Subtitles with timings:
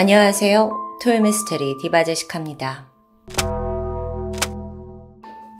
[0.00, 0.70] 안녕하세요.
[1.02, 2.86] 토요미스테리 디바제식합니다.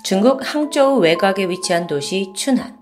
[0.04, 2.78] 중국 항저우 외곽에 위치한 도시 춘안.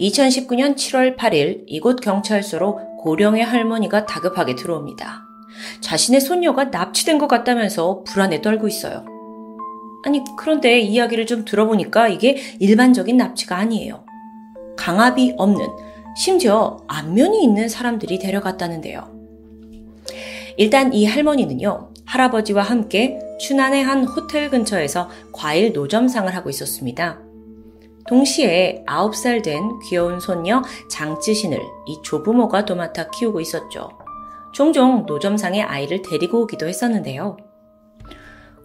[0.00, 5.22] 2019년 7월 8일 이곳 경찰서로 고령의 할머니가 다급하게 들어옵니다.
[5.82, 9.04] 자신의 손녀가 납치된 것 같다면서 불안에 떨고 있어요.
[10.04, 14.04] 아니, 그런데 이야기를 좀 들어보니까 이게 일반적인 납치가 아니에요.
[14.76, 15.64] 강압이 없는,
[16.16, 19.11] 심지어 안면이 있는 사람들이 데려갔다는데요.
[20.56, 27.20] 일단 이 할머니는요, 할아버지와 함께 춘안의 한 호텔 근처에서 과일 노점상을 하고 있었습니다.
[28.08, 33.90] 동시에 9살 된 귀여운 손녀 장쯔신을 이 조부모가 도맡아 키우고 있었죠.
[34.52, 37.36] 종종 노점상에 아이를 데리고 오기도 했었는데요.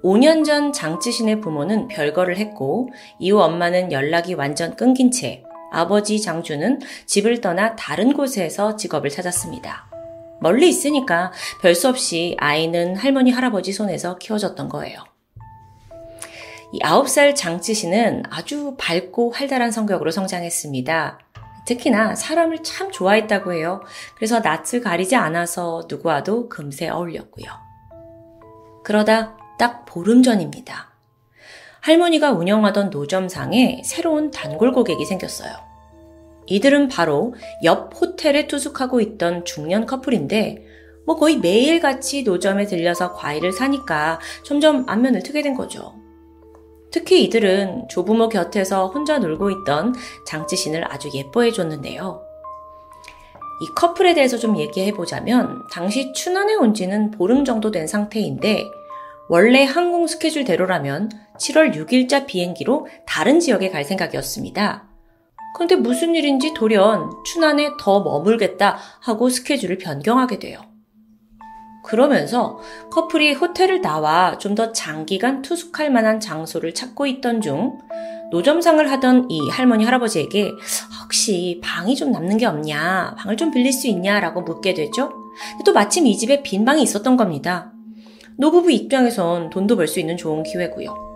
[0.04, 7.42] 5년 전 장쯔신의 부모는 별거를 했고 이후 엄마는 연락이 완전 끊긴 채 아버지 장주는 집을
[7.42, 9.97] 떠나 다른 곳에서 직업을 찾았습니다.
[10.40, 15.04] 멀리 있으니까 별수 없이 아이는 할머니 할아버지 손에서 키워졌던 거예요.
[16.74, 21.20] 이 9살 장치 씨는 아주 밝고 활달한 성격으로 성장했습니다.
[21.66, 23.82] 특히나 사람을 참 좋아했다고 해요.
[24.16, 27.46] 그래서 낯을 가리지 않아서 누구와도 금세 어울렸고요.
[28.84, 30.92] 그러다 딱 보름 전입니다.
[31.82, 35.67] 할머니가 운영하던 노점상에 새로운 단골 고객이 생겼어요.
[36.48, 40.66] 이들은 바로 옆 호텔에 투숙하고 있던 중년 커플인데
[41.06, 45.94] 뭐 거의 매일 같이 노점에 들려서 과일을 사니까 점점 안면을 트게 된 거죠.
[46.92, 49.94] 특히 이들은 조부모 곁에서 혼자 놀고 있던
[50.26, 52.22] 장치신을 아주 예뻐해 줬는데요.
[53.62, 58.66] 이 커플에 대해서 좀 얘기해 보자면 당시 춘안에 온 지는 보름 정도 된 상태인데
[59.30, 64.87] 원래 항공 스케줄대로라면 7월 6일자 비행기로 다른 지역에 갈 생각이었습니다.
[65.58, 70.62] 그런데 무슨 일인지 돌연 춘안에 더 머물겠다 하고 스케줄을 변경하게 돼요.
[71.84, 72.60] 그러면서
[72.92, 77.80] 커플이 호텔을 나와 좀 더 장기간 투숙할 만한 장소를 찾고 있던 중
[78.32, 80.52] 노점상을 하던 이 할머니 할아버지에게
[81.04, 85.12] 혹시 방이 좀 남는 게 없냐, 방을 좀 빌릴 수 있냐라고 묻게 되죠.
[85.66, 87.72] 또 마침 이 집에 빈 방이 있었던 겁니다.
[88.38, 91.07] 노부부 입장에선 돈도 벌 수 있는 좋은 기회고요.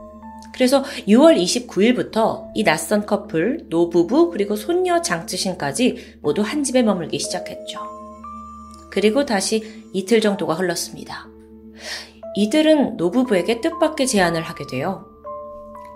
[0.53, 7.79] 그래서 6월 29일부터 이 낯선 커플, 노부부, 그리고 손녀 장쯔신까지 모두 한 집에 머물기 시작했죠.
[8.91, 11.27] 그리고 다시 이틀 정도가 흘렀습니다.
[12.35, 15.05] 이들은 노부부에게 뜻밖의 제안을 하게 돼요.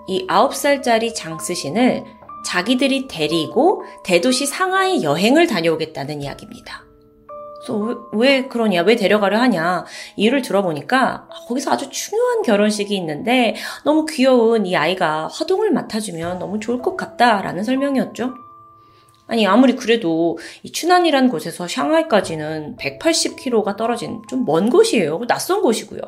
[0.08, 2.04] 이 9살짜리 장쓰신을
[2.46, 6.85] 자기들이 데리고 대도시 상하이 여행을 다녀오겠다는 이야기입니다.
[8.12, 9.84] 왜, 그러냐, 왜 데려가려 하냐,
[10.16, 13.54] 이유를 들어보니까 거기서 아주 중요한 결혼식이 있는데
[13.84, 18.34] 너무 귀여운 이 아이가 화동을 맡아주면 너무 좋을 것 같다라는 설명이었죠.
[19.28, 25.20] 아니, 아무리 그래도 이 춘안이라는 곳에서 샹하이까지는 180km가 떨어진 좀 먼 곳이에요.
[25.26, 26.00] 낯선 곳이고요.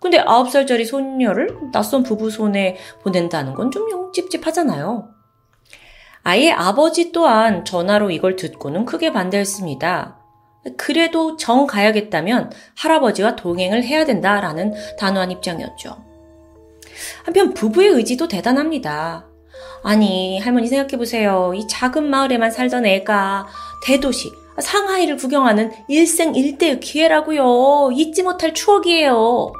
[0.00, 5.08] 근데 9살짜리 손녀를 낯선 부부 손에 보낸다는 건 좀 찝찝하잖아요.
[6.24, 10.21] 아이의 아버지 또한 전화로 이걸 듣고는 크게 반대했습니다.
[10.76, 15.96] 그래도 정 가야겠다면 할아버지와 동행을 해야 된다라는 단호한 입장이었죠.
[17.24, 19.26] 한편 부부의 의지도 대단합니다.
[19.82, 21.52] 아니, 할머니 생각해보세요.
[21.54, 23.48] 이 작은 마을에만 살던 애가
[23.84, 24.30] 대도시,
[24.60, 27.90] 상하이를 구경하는 일생 일대의 기회라고요.
[27.92, 29.52] 잊지 못할 추억이에요.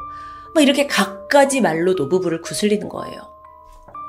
[0.54, 3.32] 막 이렇게 갖가지 말로 노부부를 구슬리는 거예요.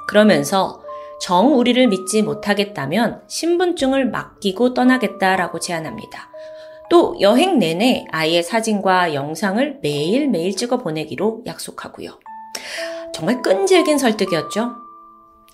[0.07, 0.81] 그러면서
[1.21, 6.29] 정 우리를 믿지 못하겠다면 신분증을 맡기고 떠나겠다라고 제안합니다.
[6.93, 12.19] 또 여행 내내 아이의 사진과 영상을 매일매일 찍어 보내기로 약속하고요.
[13.15, 14.75] 정말 끈질긴 설득이었죠.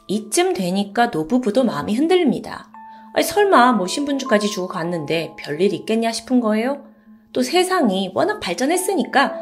[0.08, 2.70] 이쯤 되니까 노부부도 마음이 흔들립니다.
[3.14, 6.84] 아니, 설마 뭐 신분증까지 주고 갔는데 별일 있겠냐 싶은 거예요?
[7.32, 9.34] 또 세상이 워낙 발전했으니까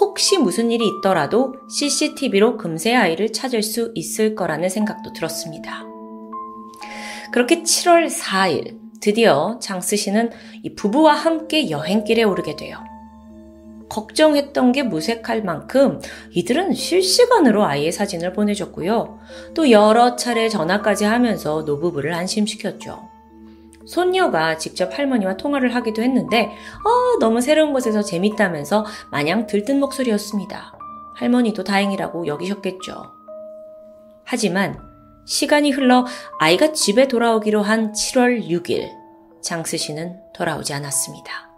[0.00, 5.84] 혹시 무슨 일이 있더라도 CCTV로 금세 아이를 찾을 수 있을 거라는 생각도 들었습니다.
[7.30, 10.32] 그렇게 7월 4일, 드디어 장스 씨는
[10.64, 12.78] 이 부부와 함께 여행길에 오르게 돼요.
[13.88, 16.00] 걱정했던 게 무색할 만큼
[16.32, 19.20] 이들은 실시간으로 아이의 사진을 보내줬고요.
[19.54, 23.08] 또 여러 차례 전화까지 하면서 노부부를 안심시켰죠.
[23.86, 30.76] 손녀가 직접 할머니와 통화를 하기도 했는데, 어, 너무 새로운 곳에서 재밌다면서 마냥 들뜬 목소리였습니다.
[31.14, 33.04] 할머니도 다행이라고 여기셨겠죠.
[34.24, 34.85] 하지만
[35.26, 36.06] 시간이 흘러
[36.38, 38.88] 아이가 집에 돌아오기로 한 7월 6일,
[39.42, 41.50] 장스 씨는 돌아오지 않았습니다.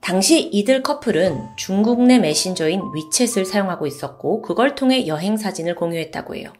[0.00, 6.52] 당시 이들 커플은 중국 내 메신저인 위챗을 사용하고 있었고 그걸 통해 여행 사진을 공유했다고 해요.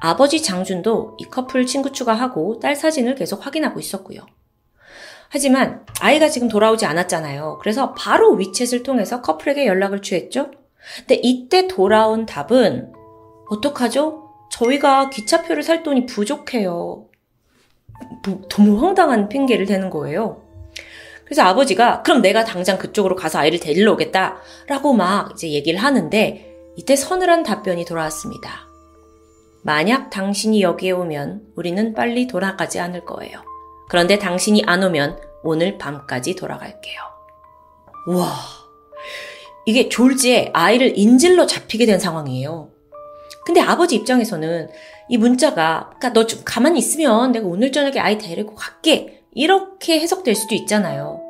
[0.00, 4.24] 아버지 장준도 이 커플 친구 추가하고 딸 사진을 계속 확인하고 있었고요.
[5.28, 7.58] 하지만 아이가 지금 돌아오지 않았잖아요.
[7.60, 10.50] 그래서 바로 위챗을 통해서 커플에게 연락을 취했죠.
[11.00, 12.92] 근데 이때 돌아온 답은
[13.50, 14.29] 어떡하죠?
[14.50, 17.08] 저희가 기차표를 살 돈이 부족해요.
[18.26, 20.42] 뭐, 너무 황당한 핑계를 대는 거예요.
[21.24, 26.56] 그래서 아버지가 그럼 내가 당장 그쪽으로 가서 아이를 데리러 오겠다 라고 막 이제 얘기를 하는데
[26.76, 28.68] 이때 서늘한 답변이 돌아왔습니다.
[29.62, 33.42] 만약 당신이 여기에 오면 우리는 빨리 돌아가지 않을 거예요.
[33.88, 37.00] 그런데 당신이 안 오면 오늘 밤까지 돌아갈게요.
[38.08, 38.34] 와,
[39.66, 42.70] 이게 졸지에 아이를 인질로 잡히게 된 상황이에요.
[43.50, 44.68] 근데 아버지 입장에서는
[45.08, 49.24] 이 문자가, 그러니까 너 좀 가만히 있으면 내가 오늘 저녁에 아이 데리고 갈게.
[49.34, 51.20] 이렇게 해석될 수도 있잖아요.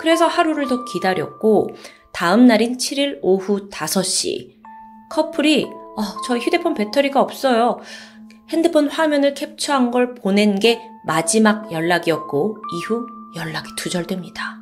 [0.00, 1.68] 그래서 하루를 더 기다렸고,
[2.12, 4.54] 다음 날인 7일 오후 5시,
[5.10, 7.78] 커플이, 어, 저 휴대폰 배터리가 없어요.
[8.48, 14.57] 핸드폰 화면을 캡처한 걸 보낸 게 마지막 연락이었고, 이후 연락이 두절됩니다.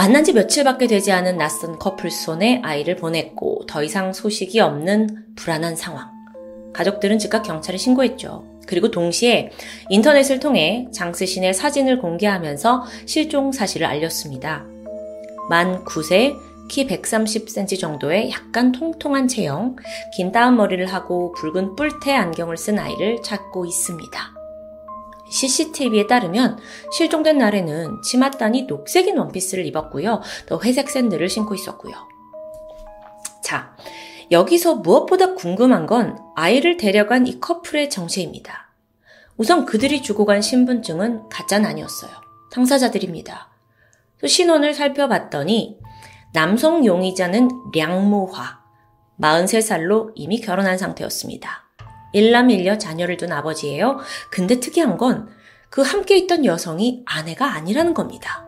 [0.00, 5.76] 만난 지 며칠밖에 되지 않은 낯선 커플 손에 아이를 보냈고 더 이상 소식이 없는 불안한
[5.76, 6.08] 상황.
[6.72, 8.46] 가족들은 즉각 경찰에 신고했죠.
[8.66, 9.50] 그리고 동시에
[9.90, 14.64] 인터넷을 통해 장스신의 사진을 공개하면서 실종 사실을 알렸습니다.
[15.50, 16.34] 만 9세,
[16.70, 19.76] 키 130cm 정도의 약간 통통한 체형,
[20.14, 24.39] 긴 따은 머리를 하고 붉은 뿔테 안경을 쓴 아이를 찾고 있습니다.
[25.30, 26.58] CCTV에 따르면
[26.92, 30.20] 실종된 날에는 치맛단이 녹색인 원피스를 입었고요.
[30.46, 31.94] 또 회색 샌들을 신고 있었고요.
[33.42, 33.74] 자,
[34.30, 38.70] 여기서 무엇보다 궁금한 건 아이를 데려간 이 커플의 정체입니다.
[39.36, 42.10] 우선 그들이 주고 간 신분증은 가짜는 아니었어요.
[42.52, 43.48] 당사자들입니다.
[44.20, 45.78] 또 신원을 살펴봤더니
[46.32, 48.60] 남성 용의자는 량모화,
[49.20, 51.69] 43살로 이미 결혼한 상태였습니다.
[52.12, 53.98] 일남일녀 자녀를 둔 아버지예요.
[54.30, 55.40] 근데 특이한 건
[55.70, 58.46] 그 함께 있던 여성이 아내가 아니라는 겁니다.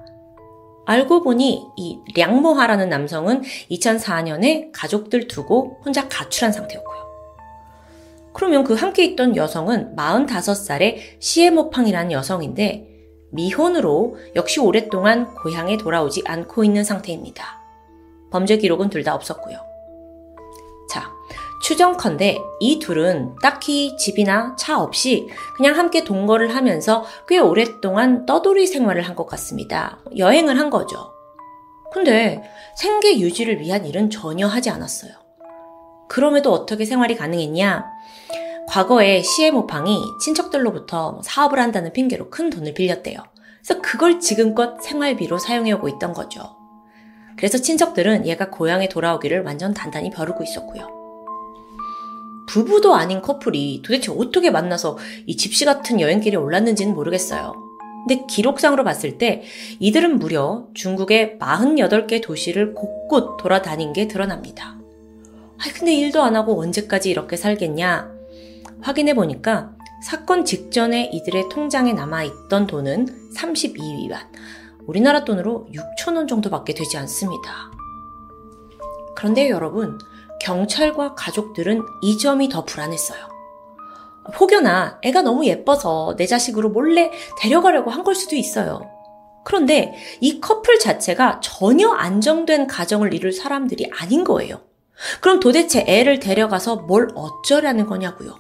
[0.85, 7.01] 알고 보니 이 량모하라는 남성은 2004년에 가족들 두고 혼자 가출한 상태였고요.
[8.33, 12.89] 그러면 그 함께 있던 여성은 45살의 시에모팡이라는 여성인데
[13.31, 17.61] 미혼으로 역시 오랫동안 고향에 돌아오지 않고 있는 상태입니다.
[18.31, 19.72] 범죄 기록은 둘 다 없었고요.
[21.63, 28.67] 자, 추정컨대 이 둘은 딱히 집이나 차 없이 그냥 함께 동거를 하면서 꽤 오랫동안 떠돌이
[28.67, 29.99] 생활을 한 것 같습니다.
[30.17, 31.13] 여행을 한 거죠.
[31.93, 32.43] 근데
[32.77, 35.13] 생계 유지를 위한 일은 전혀 하지 않았어요.
[36.09, 37.85] 그럼에도 어떻게 생활이 가능했냐?
[38.69, 43.19] 과거에 시에모팡이 친척들로부터 사업을 한다는 핑계로 큰 돈을 빌렸대요.
[43.63, 46.57] 그래서 그걸 지금껏 생활비로 사용해오고 있던 거죠.
[47.37, 51.02] 그래서 친척들은 얘가 고향에 돌아오기를 완전 단단히 벼르고 있었고요.
[52.53, 57.55] 부부도 아닌 커플이 도대체 어떻게 만나서 이 집시 같은 여행길에 올랐는지는 모르겠어요.
[58.07, 59.43] 근데 기록상으로 봤을 때
[59.79, 64.79] 이들은 무려 중국의 48개 도시를 곳곳 돌아다닌 게 드러납니다.
[65.59, 68.13] 아 근데 일도 안 하고 언제까지 이렇게 살겠냐?
[68.83, 69.73] 확인해 보니까
[70.05, 74.19] 사건 직전에 이들의 통장에 남아있던 돈은 32위안,
[74.87, 77.71] 우리나라 돈으로 6천원 정도밖에 되지 않습니다.
[79.15, 79.97] 그런데 여러분,
[80.43, 83.29] 경찰과 가족들은 이 점이 더 불안했어요.
[84.39, 87.11] 혹여나 애가 너무 예뻐서 내 자식으로 몰래
[87.41, 88.83] 데려가려고 한 걸 수도 있어요.
[89.45, 94.61] 그런데 이 커플 자체가 전혀 안정된 가정을 이룰 사람들이 아닌 거예요.
[95.21, 98.37] 그럼 도대체 애를 데려가서 뭘 어쩌려는 거냐고요.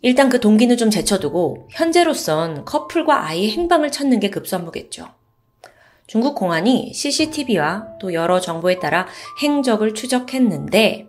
[0.00, 5.17] 일단 그 동기는 좀 제쳐두고 현재로선 커플과 아이의 행방을 찾는 게 급선무겠죠.
[6.08, 9.06] 중국 공안이 CCTV와 또 여러 정보에 따라
[9.42, 11.06] 행적을 추적했는데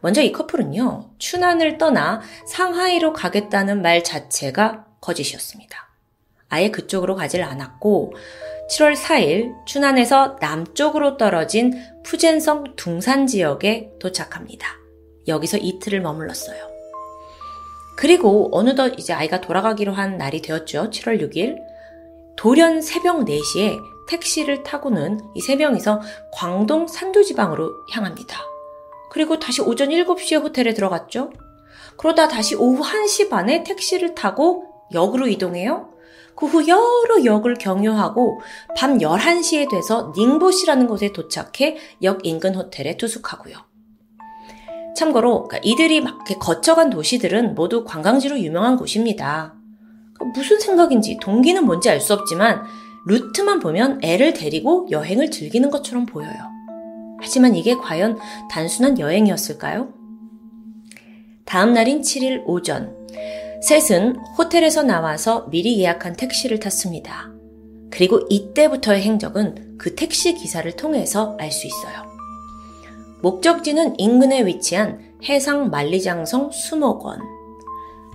[0.00, 5.90] 먼저 이 커플은요, 춘안을 떠나 상하이로 가겠다는 말 자체가 거짓이었습니다.
[6.48, 8.14] 아예 그쪽으로 가질 않았고
[8.70, 14.66] 7월 4일 춘안에서 남쪽으로 떨어진 푸젠성 둥산 지역에 도착합니다.
[15.28, 16.66] 여기서 이틀을 머물렀어요.
[17.96, 20.88] 그리고 어느덧 이제 아이가 돌아가기로 한 날이 되었죠.
[20.90, 21.58] 7월 6일.
[22.36, 26.00] 돌연 새벽 4시에 택시를 타고는 이 세 명이서
[26.32, 28.38] 광동 산도지방으로 향합니다.
[29.10, 31.32] 그리고 다시 오전 7시에 호텔에 들어갔죠.
[31.96, 35.90] 그러다 다시 오후 1시 반에 택시를 타고 역으로 이동해요.
[36.34, 38.40] 그 후 여러 역을 경유하고
[38.76, 43.56] 밤 11시에 돼서 닝보시라는 곳에 도착해 역 인근 호텔에 투숙하고요.
[44.96, 49.54] 참고로 그러니까 이들이 막 거쳐간 도시들은 모두 관광지로 유명한 곳입니다.
[50.14, 52.64] 그러니까 무슨 생각인지 동기는 뭔지 알 수 없지만
[53.06, 56.34] 루트만 보면 애를 데리고 여행을 즐기는 것처럼 보여요.
[57.20, 58.18] 하지만 이게 과연
[58.50, 59.92] 단순한 여행이었을까요?
[61.44, 62.96] 다음 날인 7일 오전,
[63.62, 67.30] 셋은 호텔에서 나와서 미리 예약한 택시를 탔습니다.
[67.90, 72.14] 그리고 이때부터의 행적은 그 택시 기사를 통해서 알 수 있어요.
[73.22, 77.20] 목적지는 인근에 위치한 해상 만리장성 수목원.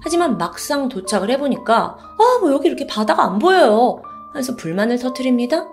[0.01, 4.01] 하지만 막상 도착을 해보니까, 아, 뭐 여기 이렇게 바다가 안 보여요.
[4.29, 5.67] 하면서 불만을 터트립니다.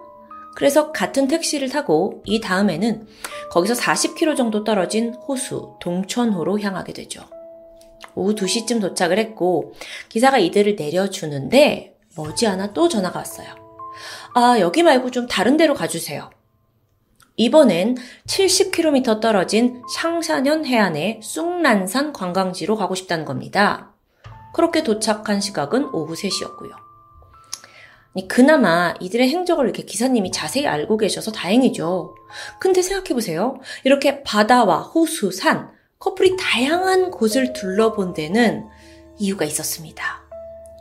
[0.55, 3.07] 그래서 같은 택시를 타고 이 다음에는
[3.51, 7.23] 거기서 40km 정도 떨어진 호수 동천호로 향하게 되죠.
[8.15, 9.75] 오후 2시쯤 도착을 했고
[10.09, 13.49] 기사가 이들을 내려주는데 머지않아 또 전화가 왔어요.
[14.35, 16.31] 아, 여기 말고 좀 다른 데로 가주세요.
[17.37, 17.97] 이번엔
[18.27, 23.93] 70km 떨어진 샹샤년 해안의 쑥난산 관광지로 가고 싶다는 겁니다.
[24.55, 26.86] 그렇게 도착한 시각은 오후 3시였고요.
[28.29, 32.15] 그나마 이들의 행적을 이렇게 기사님이 자세히 알고 계셔서 다행이죠.
[32.59, 33.61] 근데 생각해보세요.
[33.85, 38.67] 이렇게 바다와 호수, 산, 커플이 다양한 곳을 둘러본 데는
[39.19, 40.23] 이유가 있었습니다.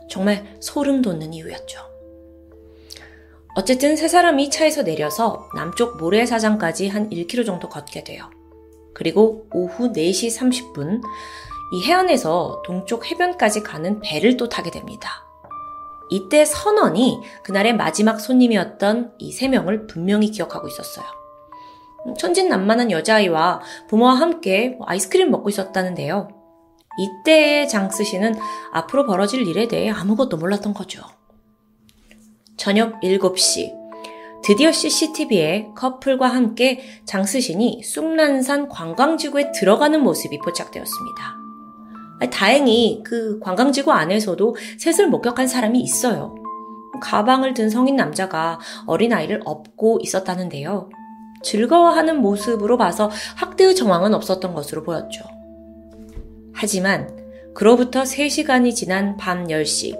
[0.08, 1.80] 정말 소름 돋는 이유였죠.
[3.54, 8.30] 어쨌든 세 사람이 차에서 내려서 남쪽 모래사장까지 한 1km 정도 걷게 돼요.
[8.94, 11.02] 그리고 오후 4시 30분
[11.72, 15.25] 이 해안에서 동쪽 해변까지 가는 배를 또 타게 됩니다.
[16.10, 21.04] 이때 선원이 그날의 마지막 손님이었던 이 세 명을 분명히 기억하고 있었어요.
[22.18, 26.28] 천진난만한 여자아이와 부모와 함께 아이스크림 먹고 있었다는데요.
[26.98, 28.34] 이때의 장스 씨는
[28.72, 31.02] 앞으로 벌어질 일에 대해 아무것도 몰랐던 거죠.
[32.56, 33.74] 저녁 7시.
[34.44, 41.45] 드디어 CCTV에 커플과 함께 장스신이 쑥난산 관광지구에 들어가는 모습이 포착되었습니다.
[42.30, 46.34] 다행히 그 관광지구 안에서도 셋을 목격한 사람이 있어요.
[47.00, 50.90] 가방을 든 성인 남자가 어린아이를 업고 있었다는데요.
[51.42, 55.24] 즐거워하는 모습으로 봐서 학대의 정황은 없었던 것으로 보였죠.
[56.54, 57.14] 하지만
[57.54, 59.96] 그로부터 3시간이 지난 밤 10시,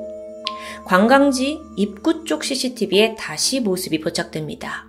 [0.85, 4.87] 관광지 입구 쪽 CCTV에 다시 모습이 포착됩니다.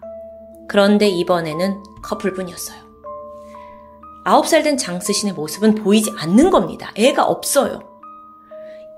[0.68, 2.87] 그런데 이번에는 커플뿐이었어요.
[4.28, 6.92] 9살 된 장스신의 모습은 보이지 않는 겁니다.
[6.96, 7.80] 애가 없어요.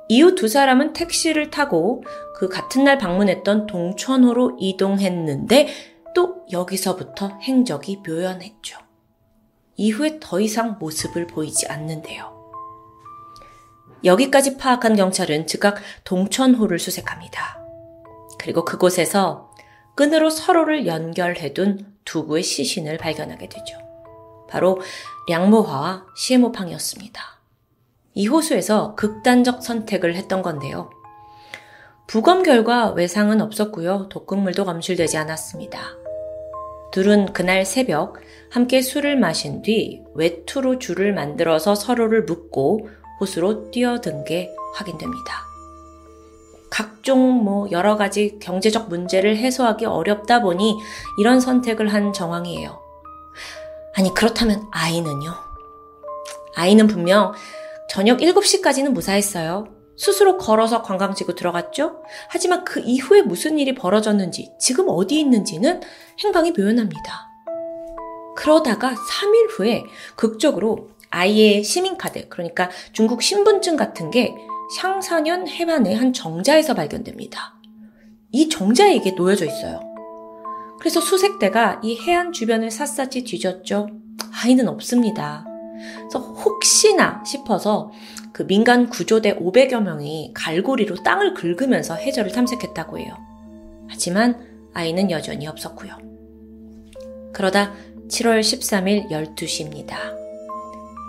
[0.07, 2.03] 이후 두 사람은 택시를 타고
[2.35, 5.67] 그 같은 날 방문했던 동천호로 이동했는데
[6.15, 8.79] 또 여기서부터 행적이 묘연했죠.
[9.75, 12.37] 이후에 더 이상 모습을 보이지 않는데요.
[14.03, 17.59] 여기까지 파악한 경찰은 즉각 동천호를 수색합니다.
[18.39, 19.51] 그리고 그곳에서
[19.95, 23.88] 끈으로 서로를 연결해둔 두 구의 시신을 발견하게 되죠.
[24.49, 24.81] 바로
[25.27, 27.21] 량모화와 시에모팡이었습니다.
[28.15, 30.89] 이 호수에서 극단적 선택을 했던 건데요.
[32.07, 34.09] 부검 결과 외상은 없었고요.
[34.09, 35.79] 독극물도 검출되지 않았습니다.
[36.91, 38.17] 둘은 그날 새벽
[38.49, 42.89] 함께 술을 마신 뒤 외투로 줄을 만들어서 서로를 묶고
[43.19, 45.45] 호수로 뛰어든 게 확인됩니다.
[46.71, 50.77] 각종 뭐 여러 가지 경제적 문제를 해소하기 어렵다 보니
[51.19, 52.88] 이런 선택을 한 정황이에요.
[53.99, 55.33] 아니, 그렇다면 아이는요?
[56.55, 57.33] 아이는 분명
[57.89, 59.67] 저녁 7시까지는 무사했어요.
[59.97, 62.01] 스스로 걸어서 관광지구 들어갔죠?
[62.29, 65.81] 하지만 그 이후에 무슨 일이 벌어졌는지, 지금 어디 있는지는
[66.23, 67.27] 행방이 묘연합니다.
[68.37, 69.83] 그러다가 3일 후에
[70.15, 74.33] 극적으로 아이의 시민카드, 그러니까 중국 신분증 같은 게
[74.77, 77.55] 샹사년 해반의 한 정자에서 발견됩니다.
[78.31, 79.88] 이 정자에 게 놓여져 있어요.
[80.79, 83.89] 그래서 수색대가 이 해안 주변을 샅샅이 뒤졌죠.
[84.43, 85.45] 아이는 없습니다.
[85.99, 87.91] 그래서 혹시나 싶어서
[88.31, 93.13] 그 민간 구조대 500여 명이 갈고리로 땅을 긁으면서 해저를 탐색했다고 해요.
[93.89, 94.39] 하지만
[94.73, 95.97] 아이는 여전히 없었고요.
[97.33, 97.73] 그러다
[98.07, 99.95] 7월 13일 12시입니다.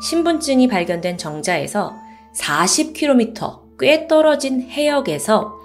[0.08, 1.96] 신분증이 발견된 정자에서
[2.36, 5.59] 40km 꽤 떨어진 해역에서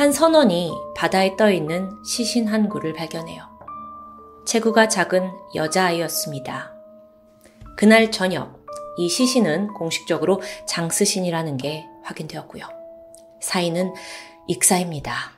[0.00, 3.42] 한 선원이 바다에 떠 있는 시신 한 구를 발견해요.
[4.46, 6.72] 체구가 작은 여자아이였습니다.
[7.76, 8.64] 그날 저녁,
[8.96, 12.64] 이 시신은 공식적으로 장스신이라는 게 확인되었고요.
[13.42, 13.92] 사인은
[14.48, 15.32] 익사입니다.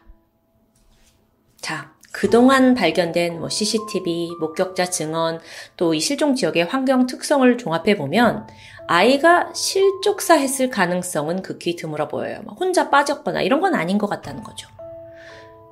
[1.60, 5.40] 자, 그동안 발견된 뭐 CCTV, 목격자 증언,
[5.76, 8.46] 또 이 실종 지역의 환경 특성을 종합해 보면
[8.86, 12.42] 아이가 실족사했을 가능성은 극히 드물어 보여요.
[12.58, 14.68] 혼자 빠졌거나 이런 건 아닌 것 같다는 거죠.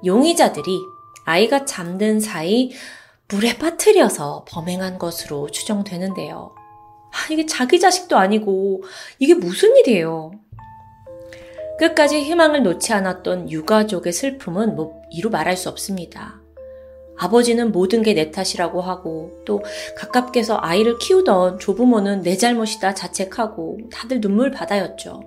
[0.05, 0.79] 용의자들이
[1.25, 2.73] 아이가 잠든 사이
[3.29, 6.55] 물에 빠뜨려서 범행한 것으로 추정되는데요.
[7.13, 8.83] 아, 이게 자기 자식도 아니고
[9.19, 10.33] 이게 무슨 일이에요?
[11.79, 16.40] 끝까지 희망을 놓지 않았던 유가족의 슬픔은 뭐 이루 말할 수 없습니다.
[17.21, 19.63] 아버지는 모든 게 내 탓이라고 하고 또
[19.97, 25.23] 가깝게서 아이를 키우던 조부모는 내 잘못이다 자책하고 다들 눈물 바다였죠.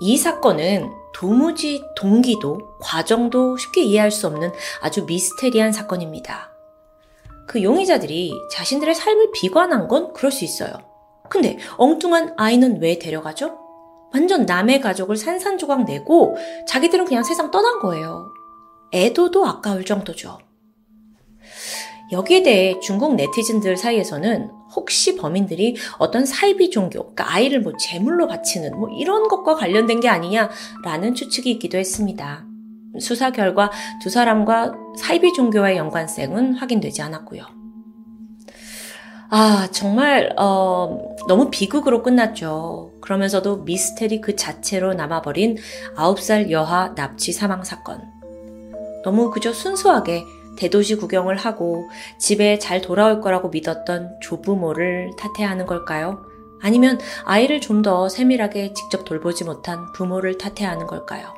[0.00, 6.50] 이 사건은 도무지 동기도 과정도 쉽게 이해할 수 없는 아주 미스테리한 사건입니다.
[7.46, 10.72] 그 용의자들이 자신들의 삶을 비관한 건 그럴 수 있어요.
[11.30, 13.56] 근데 엉뚱한 아이는 왜 데려가죠?
[14.12, 16.36] 완전 남의 가족을 산산조각 내고
[16.68, 18.33] 자기들은 그냥 세상 떠난 거예요.
[18.94, 20.38] 애도도 아까울 정도죠.
[22.12, 28.78] 여기에 대해 중국 네티즌들 사이에서는 혹시 범인들이 어떤 사이비 종교, 그러니까 아이를 뭐 제물로 바치는
[28.78, 32.44] 뭐 이런 것과 관련된 게 아니냐라는 추측이 있기도 했습니다.
[33.00, 33.70] 수사 결과
[34.00, 37.42] 두 사람과 사이비 종교와의 연관성은 확인되지 않았고요.
[39.30, 42.92] 아, 정말, 어, 너무 비극으로 끝났죠.
[43.00, 45.56] 그러면서도 미스테리 그 자체로 남아버린
[45.96, 48.14] 9살 여하 납치 사망 사건.
[49.04, 56.24] 너무 그저 순수하게 대도시 구경을 하고 집에 잘 돌아올 거라고 믿었던 조부모를 탓해야 하는 걸까요?
[56.62, 61.34] 아니면 아이를 좀 더 세밀하게 직접 돌보지 못한 부모를 탓해야 하는 걸까요?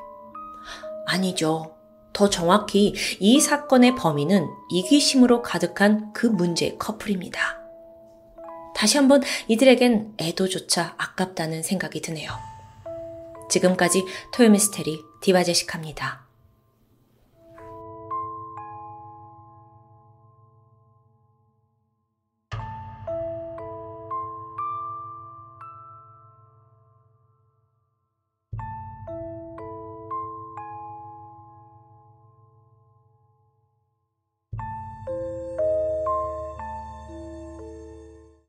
[1.06, 1.74] 아니죠.
[2.12, 7.40] 더 정확히 이 사건의 범인은 이기심으로 가득한 그 문제의 커플입니다.
[8.76, 12.30] 다시 한번 이들에겐 애도조차 아깝다는 생각이 드네요.
[13.50, 16.25] 지금까지 토요미스테리 디바제식합니다.